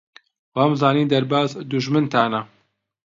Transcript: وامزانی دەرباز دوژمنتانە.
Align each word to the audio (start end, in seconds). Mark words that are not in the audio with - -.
وامزانی 0.55 1.03
دەرباز 1.11 1.49
دوژمنتانە. 1.69 2.41